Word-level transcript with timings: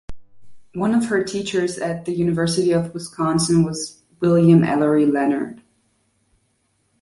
One 0.73 0.95
of 0.95 1.05
her 1.09 1.23
teachers 1.23 1.77
at 1.77 2.05
the 2.05 2.11
University 2.13 2.71
of 2.71 2.91
Wisconsin 2.91 3.61
was 3.63 4.01
William 4.19 4.63
Ellery 4.63 5.05
Leonard. 5.05 5.61